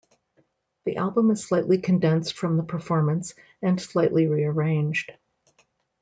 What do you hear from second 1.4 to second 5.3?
slightly condensed from the performance and slightly re-arranged.